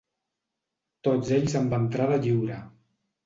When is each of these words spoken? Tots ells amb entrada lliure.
Tots 1.07 1.29
ells 1.37 1.55
amb 1.61 1.77
entrada 1.81 2.19
lliure. 2.27 2.57